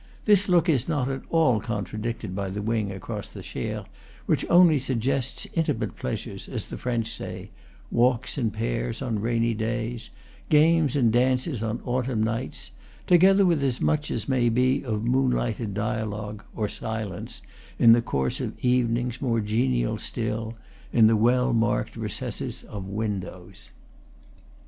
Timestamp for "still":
19.99-20.55